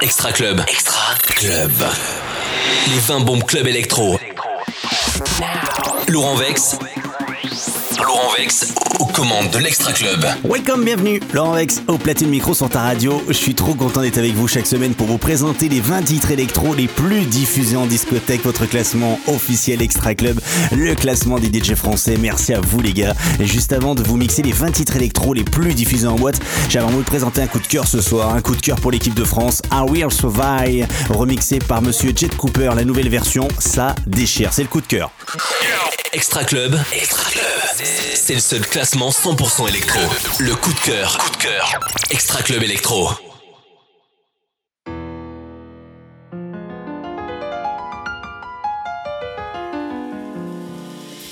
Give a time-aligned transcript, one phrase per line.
[0.00, 0.60] Extra Club.
[0.68, 1.70] Extra Club.
[2.88, 4.18] Les 20 bombes club électro.
[6.08, 6.76] Laurent Vex.
[8.04, 10.26] Laurent Vex aux commandes de l'Extra Club.
[10.44, 11.20] Welcome, bienvenue.
[11.32, 13.22] Laurent Vex au platine micro sur ta radio.
[13.28, 16.30] Je suis trop content d'être avec vous chaque semaine pour vous présenter les 20 titres
[16.30, 18.42] électro les plus diffusés en discothèque.
[18.44, 20.40] Votre classement officiel Extra Club,
[20.72, 22.16] le classement des DJ français.
[22.20, 23.14] Merci à vous les gars.
[23.40, 26.40] Et juste avant de vous mixer les 20 titres électro les plus diffusés en boîte,
[26.68, 28.34] j'avais envie de vous présenter un coup de cœur ce soir.
[28.34, 29.62] Un coup de cœur pour l'équipe de France.
[29.72, 33.48] I Will Survive, remixé par Monsieur Jet Cooper, la nouvelle version.
[33.58, 34.52] Ça déchire.
[34.52, 35.10] C'est le coup de cœur.
[36.12, 36.78] Extra Club.
[36.92, 37.85] Extra Club.
[37.88, 40.00] C'est le seul classement 100% électro.
[40.40, 41.16] Le coup de cœur.
[41.18, 41.78] Coup de cœur.
[42.10, 43.10] Extra Club électro.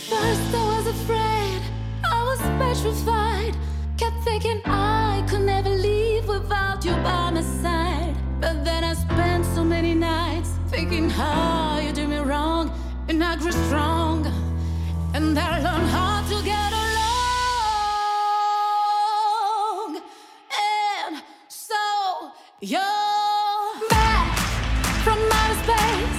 [0.09, 1.63] First I was afraid,
[2.05, 3.57] I was petrified.
[3.99, 8.15] Kept thinking I could never leave without you by my side.
[8.41, 12.71] But then I spent so many nights thinking how you did me wrong,
[13.09, 14.04] and I grew strong,
[15.15, 17.23] and I learned how to get along.
[20.51, 21.83] And so
[22.61, 22.81] you're
[23.95, 24.35] back
[25.07, 26.19] from outer space.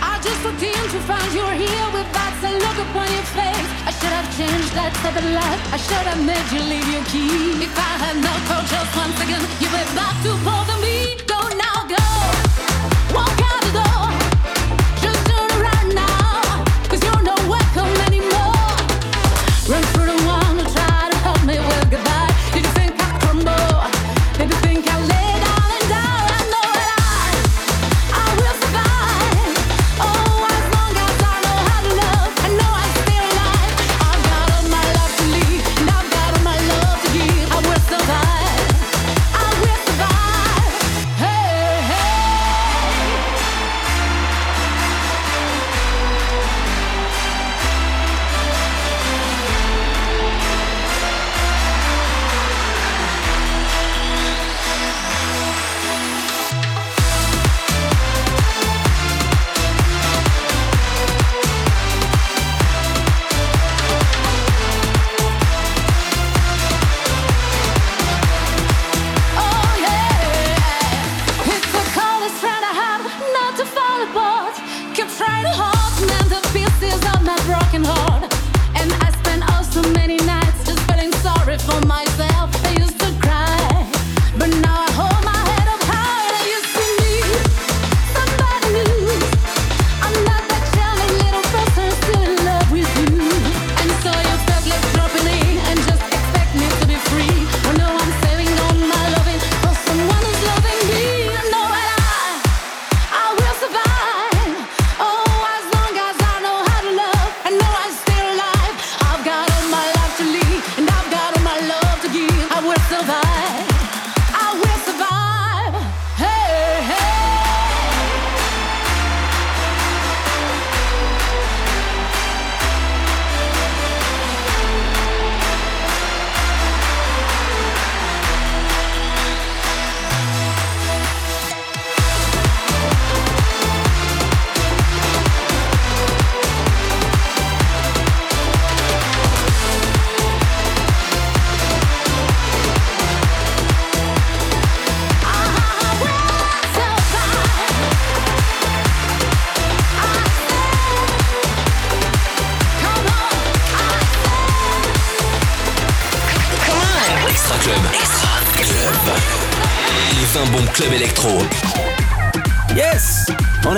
[0.00, 3.26] I just looked in to find you were here with that same look upon your
[3.34, 3.68] face.
[3.90, 5.60] I should have changed that type of life.
[5.74, 7.58] I should have made you leave your key.
[7.66, 11.18] If I had no coach just once again, you were back to bother me.
[11.26, 12.61] Go now, go.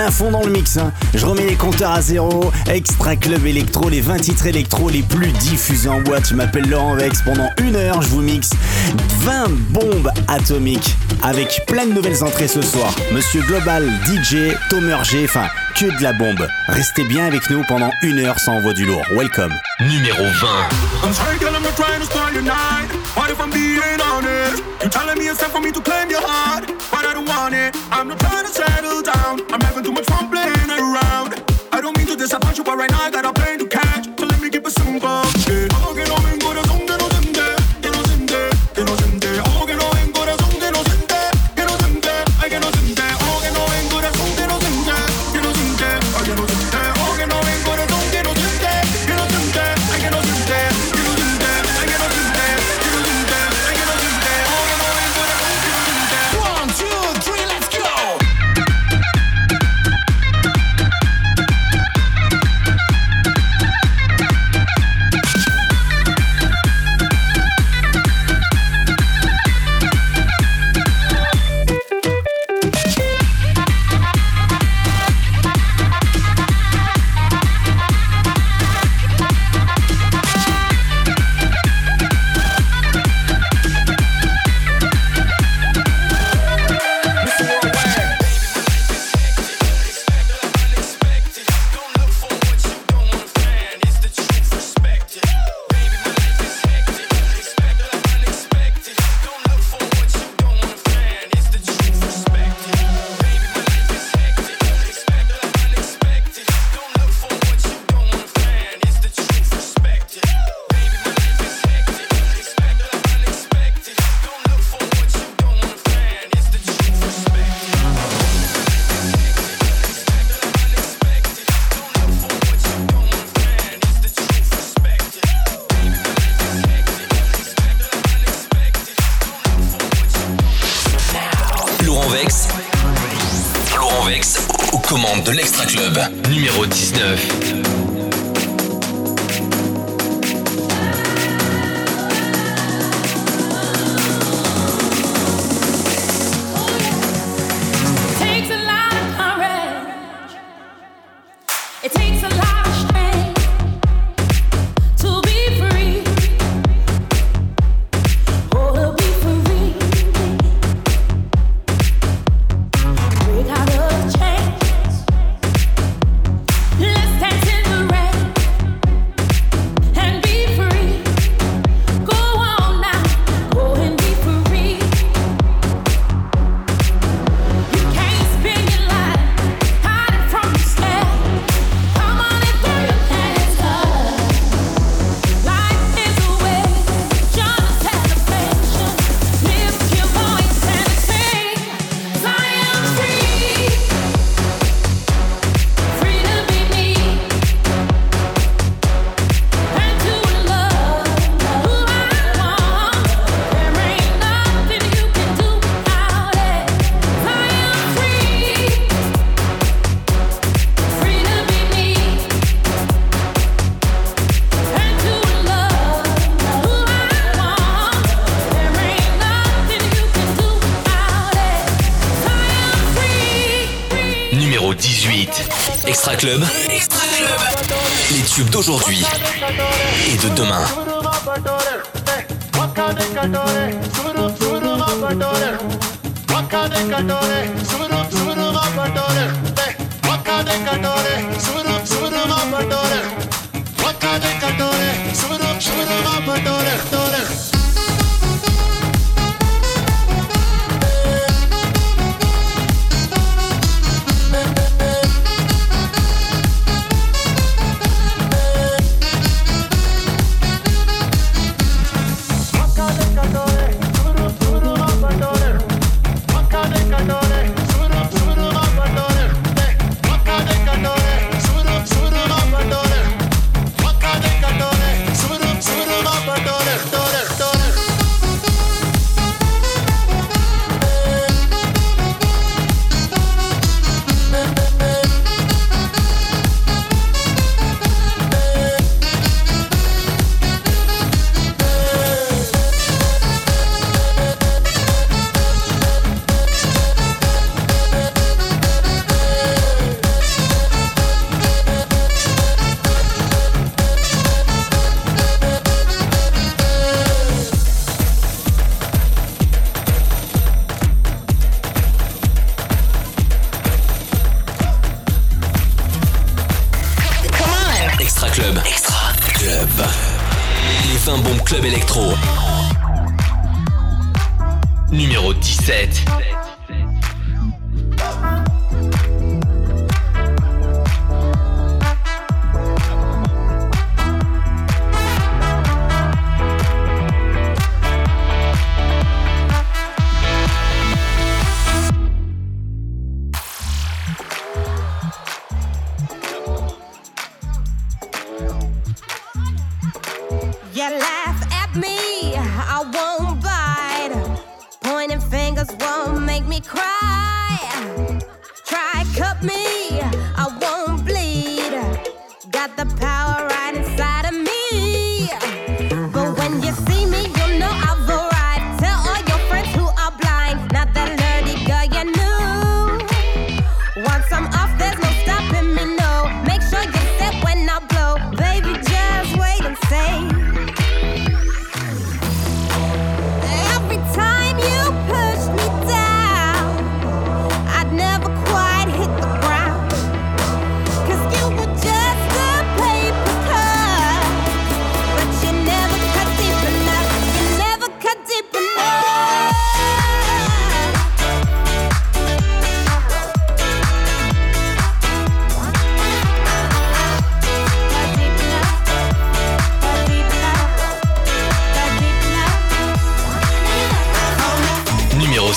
[0.04, 0.76] À fond dans le mix.
[0.76, 0.92] hein.
[1.15, 2.53] Je remets les compteurs à zéro.
[2.69, 6.28] Extra Club Electro, les 20 titres électro les plus diffusés en boîte.
[6.28, 7.22] Je m'appelle Laurent Vex.
[7.22, 8.50] Pendant une heure, je vous mixe
[9.20, 12.94] 20 bombes atomiques avec plein de nouvelles entrées ce soir.
[13.12, 16.46] Monsieur Global, DJ, Tomer G, enfin, que de la bombe.
[16.69, 19.02] Restez bien avec nous pendant une heure sans envoi du lourd.
[19.17, 19.55] Welcome.
[19.81, 21.08] Numéro 20.
[24.84, 27.54] You telling me it's time for me to claim your heart, but I don't want
[27.54, 27.75] it.
[27.90, 29.40] I'm not trying to settle down.
[29.50, 31.42] I'm having too much fun playing around.
[31.72, 34.04] I don't mean to disappoint you, but right now I got a plane to catch.
[34.04, 35.24] So let me keep it simple.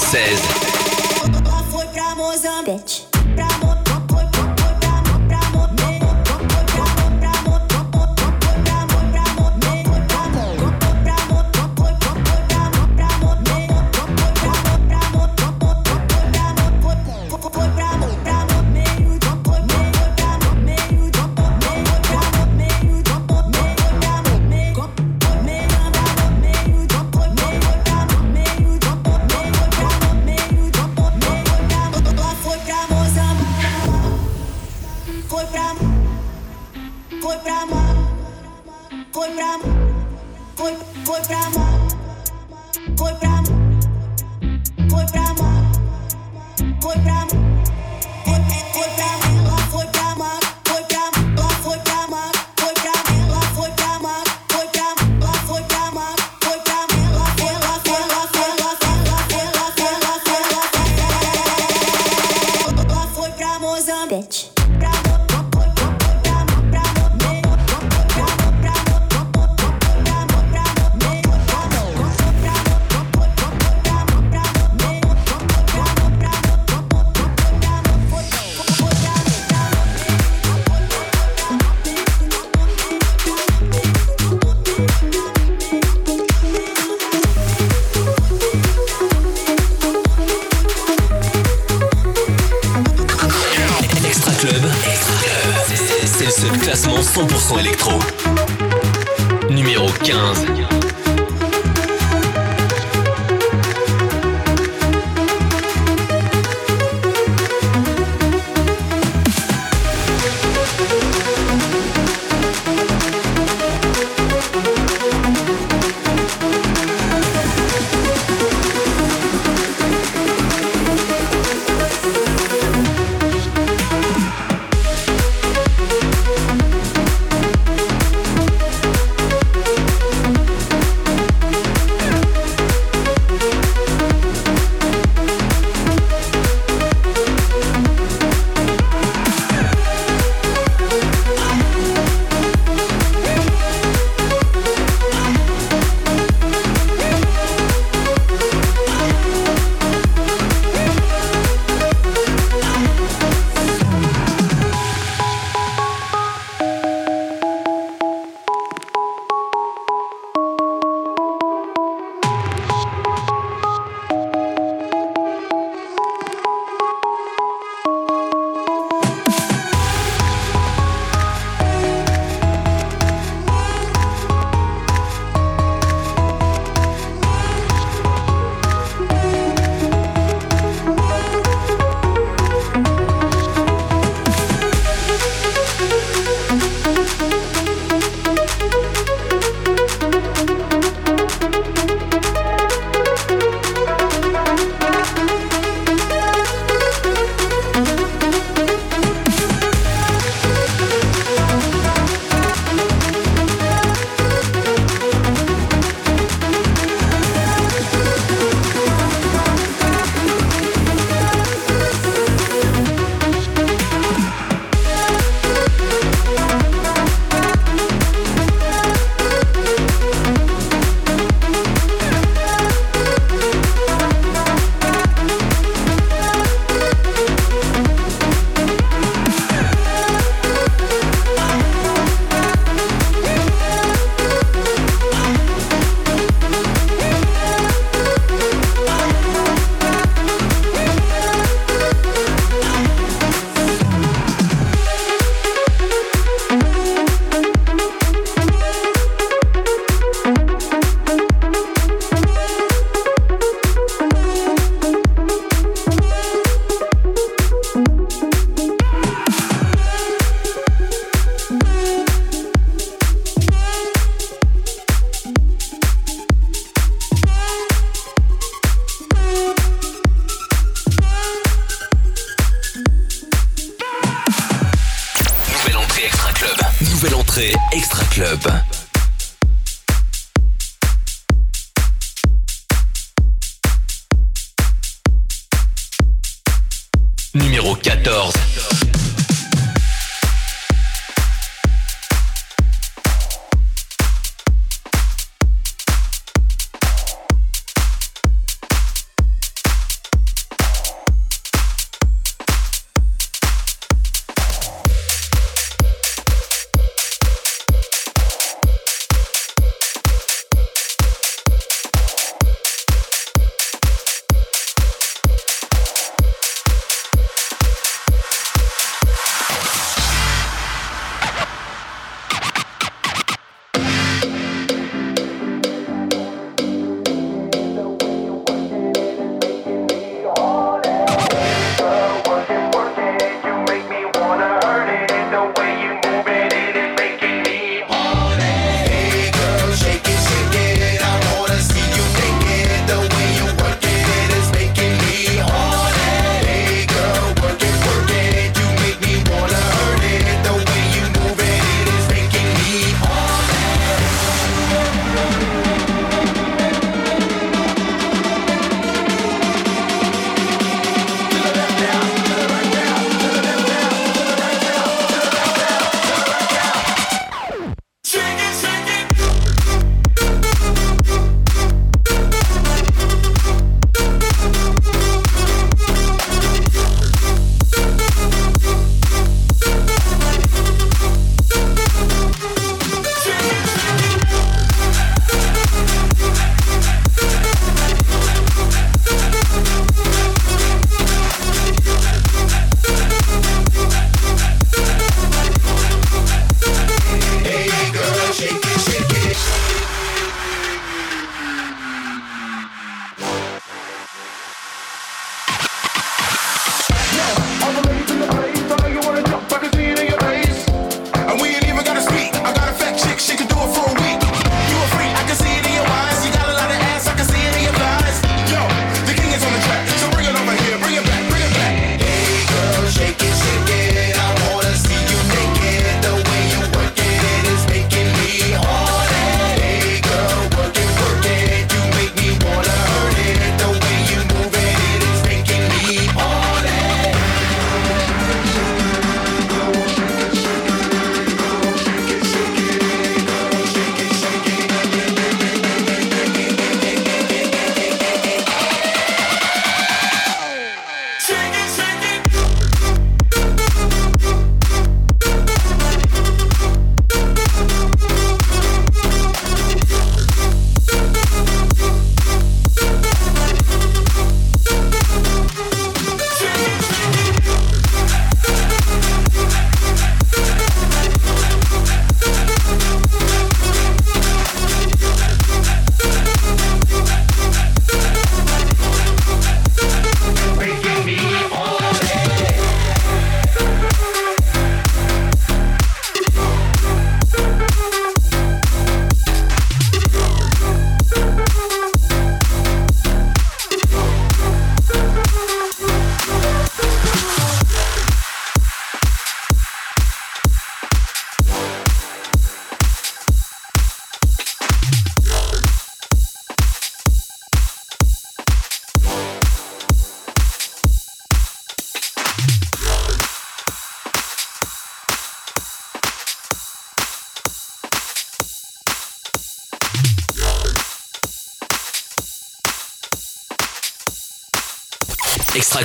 [0.07, 0.41] Francesa.
[1.69, 3.06] Foi pra Mozambique.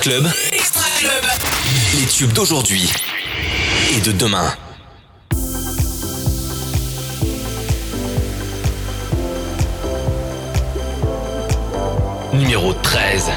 [0.03, 0.27] Club.
[0.51, 1.25] Extra Club.
[1.95, 2.93] Les tubes d'aujourd'hui
[3.97, 4.53] et de demain.
[12.33, 13.31] Numéro 13.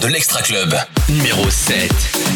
[0.00, 0.74] De l'Extra Club.
[1.08, 2.29] Numéro 7.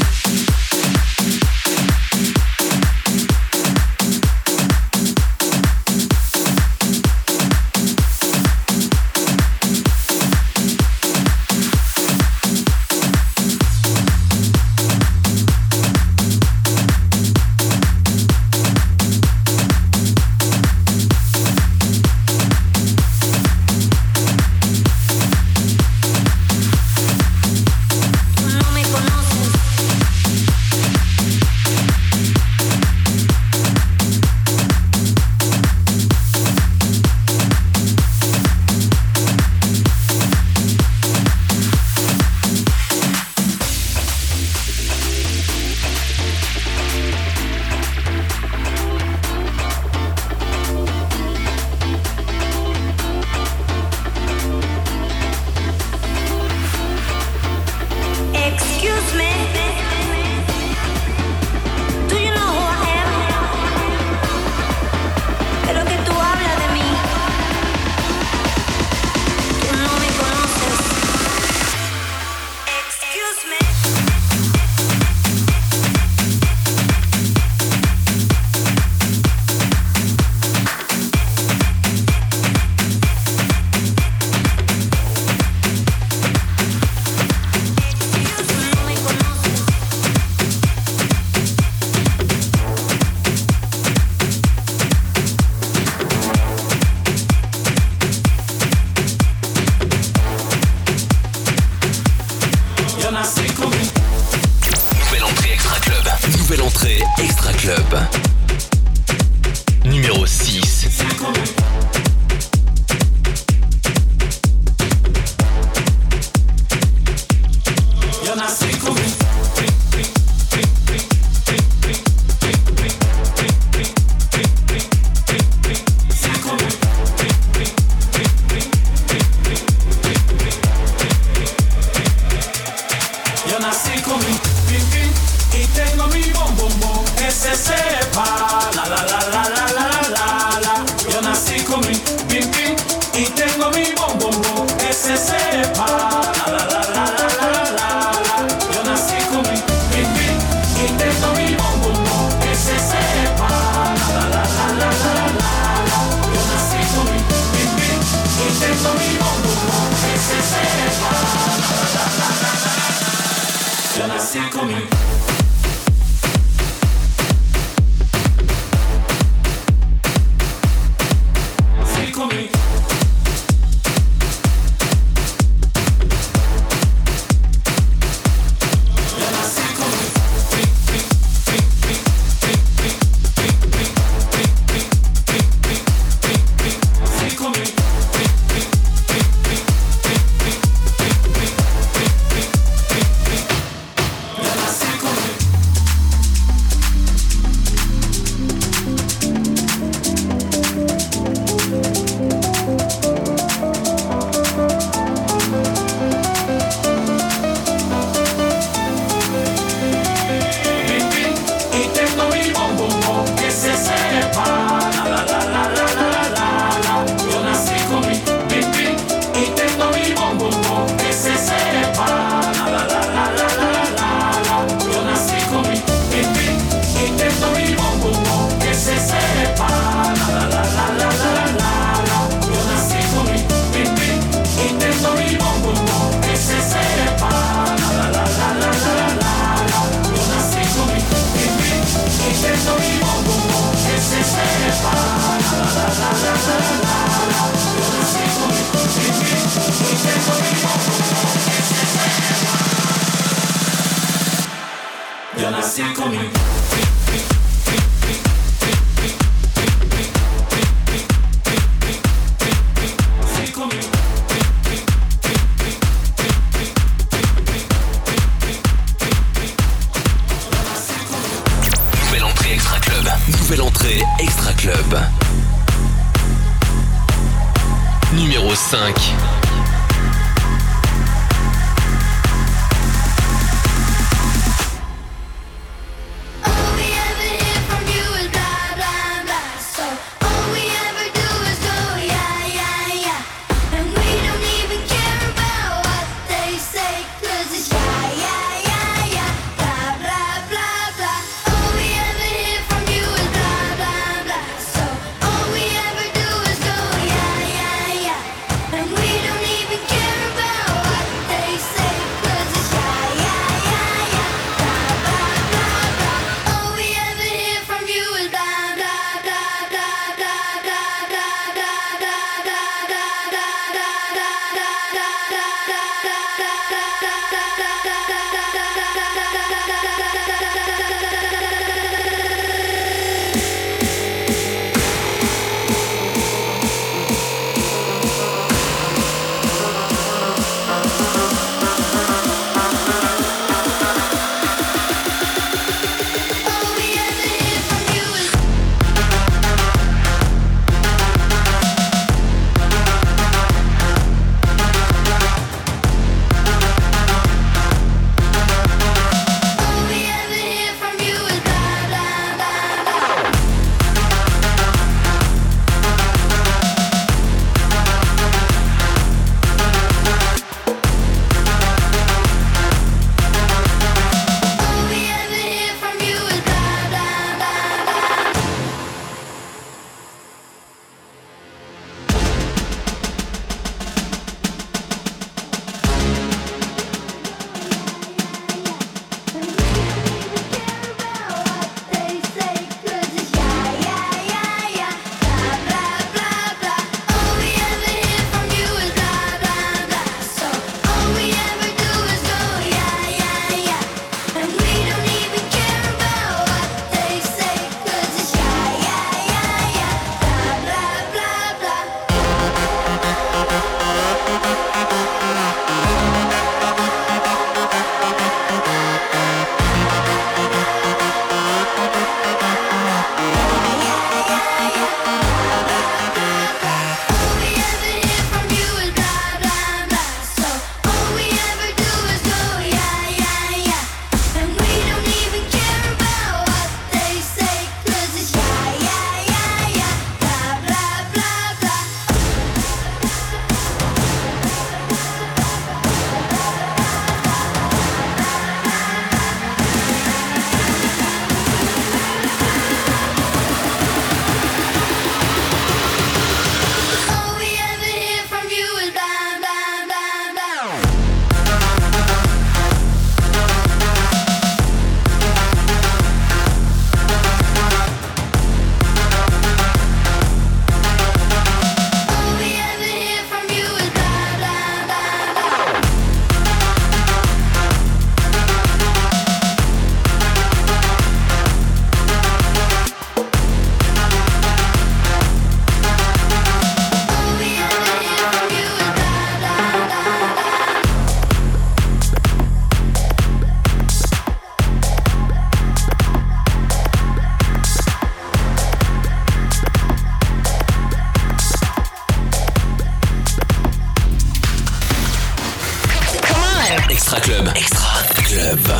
[508.54, 508.74] Club 20.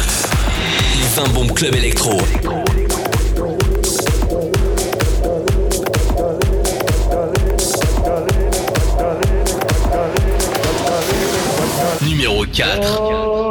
[1.01, 2.19] Les bombes Club Electro.
[12.03, 13.44] Numéro 4.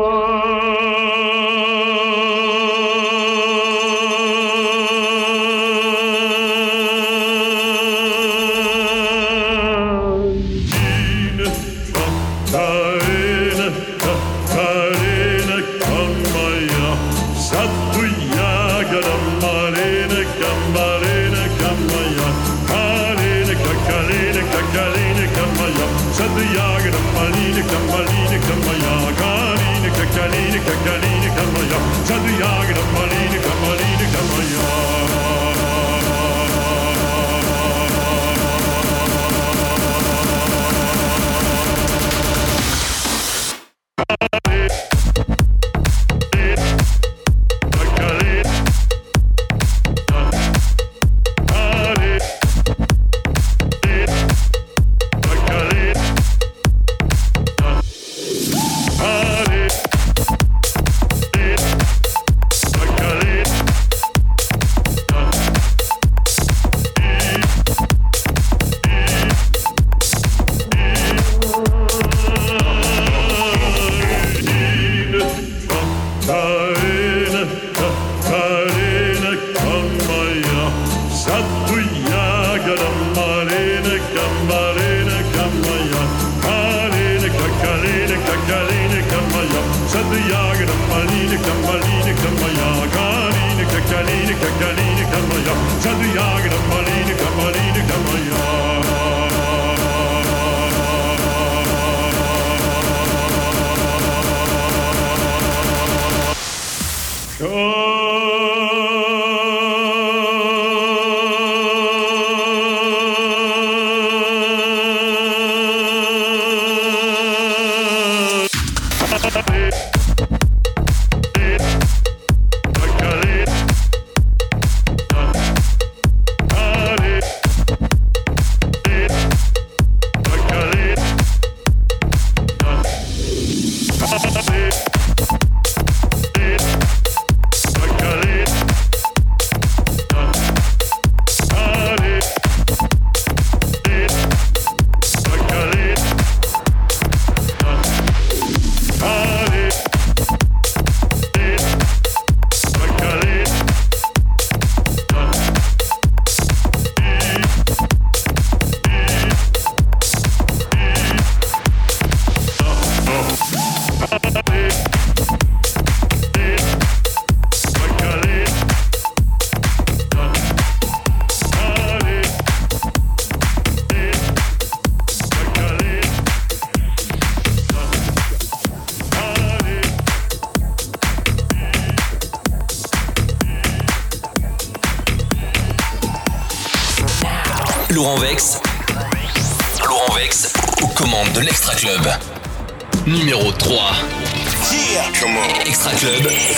[94.34, 96.13] Laurent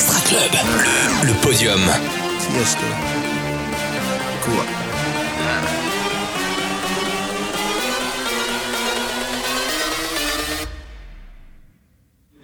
[0.06, 0.52] Extra Club.
[1.24, 1.80] Le, le podium.
[2.54, 2.78] Yes,
[4.44, 4.64] Cool.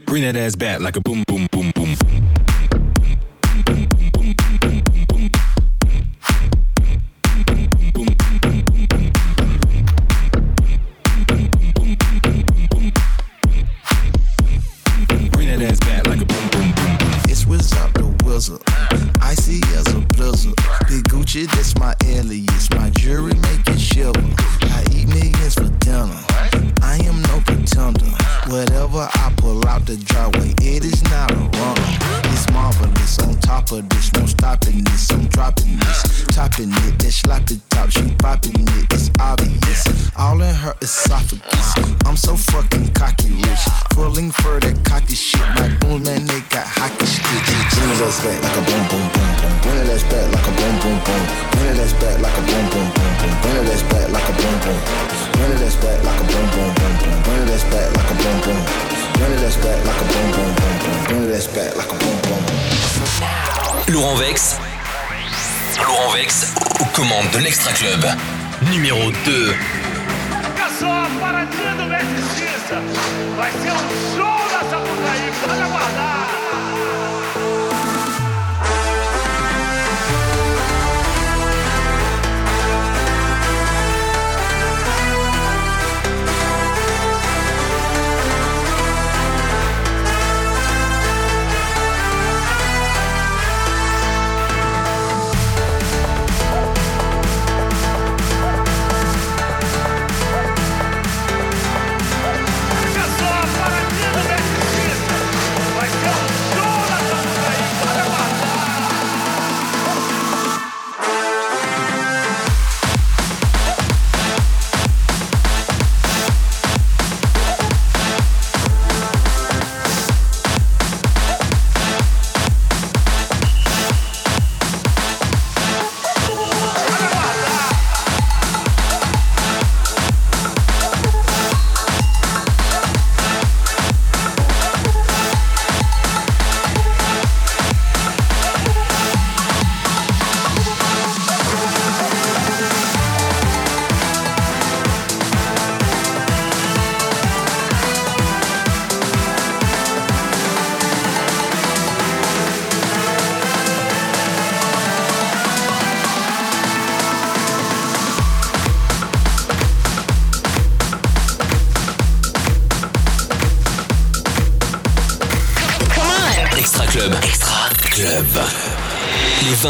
[0.05, 1.51] Bring that ass back like a boom, boom.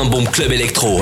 [0.01, 1.01] 20 bombes Club électro.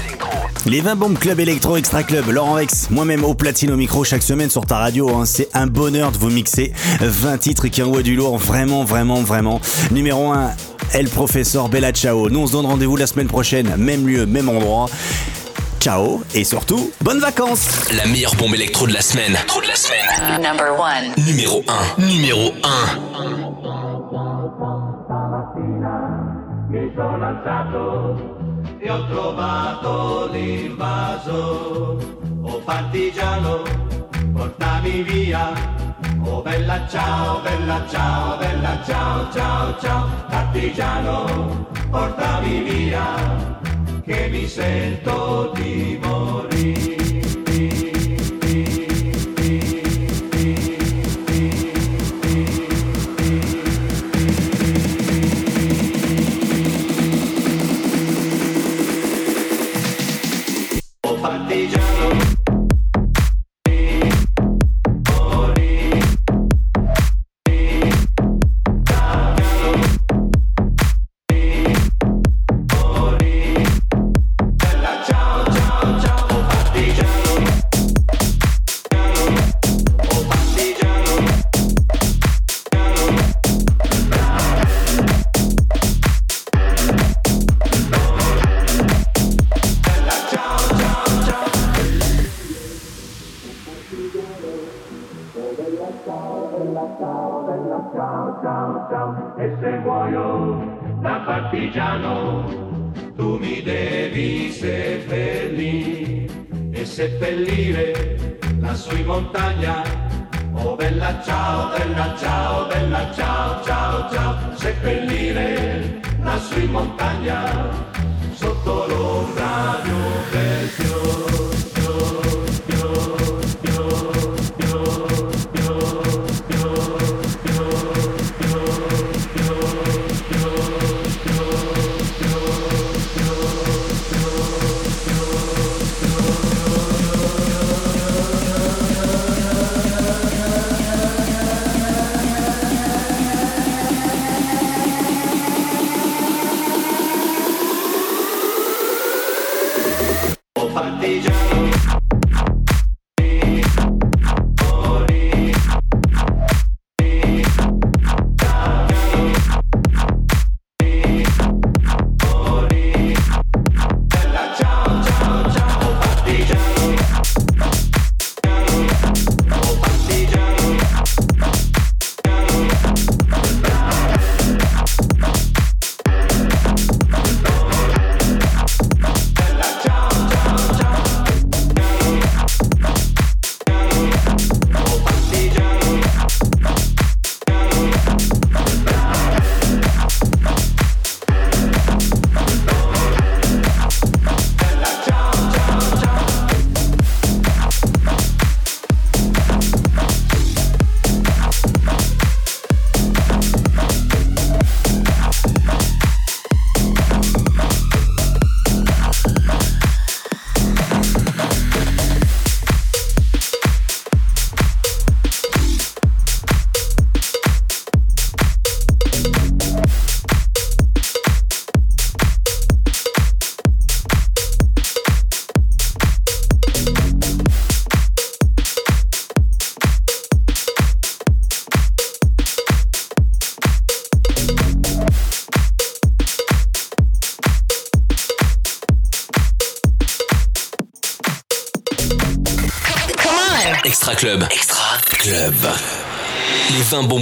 [0.66, 4.24] Les 20 bombes Club Electro Extra Club, Laurent Vex, moi-même au platine au micro chaque
[4.24, 5.24] semaine sur ta radio, hein.
[5.26, 9.62] c'est un bonheur de vous mixer 20 titres qui envoient du lourd, vraiment, vraiment, vraiment.
[9.92, 10.52] Numéro 1,
[10.94, 12.30] El Professeur Bella Ciao.
[12.30, 14.88] Nous on se donne rendez-vous la semaine prochaine, même lieu, même endroit.
[15.80, 19.32] Ciao et surtout, bonnes vacances La meilleure bombe électro de la semaine.
[19.32, 20.42] De la semaine.
[20.42, 21.14] Number one.
[21.26, 21.64] Numéro
[21.98, 22.02] 1.
[22.06, 23.10] Numéro 1.
[26.70, 28.39] mi sono alzato
[28.90, 31.98] ho trovato l'invaso.
[32.42, 33.62] Oh partigiano,
[34.34, 35.54] portami via.
[36.24, 40.08] Oh bella ciao, bella ciao, bella ciao, ciao, ciao.
[40.28, 43.60] Partigiano, portami via,
[44.04, 46.89] che mi sento di morire.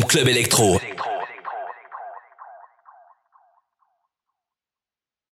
[0.07, 0.86] Club électro.